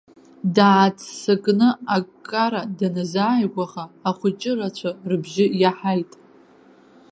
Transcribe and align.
Дааццакны 0.55 1.69
аккара 1.95 2.61
даназааигәаха, 2.77 3.83
ахәыҷырацәа 4.09 4.89
рыбжьы 5.09 5.45
иаҳаит. 5.61 6.11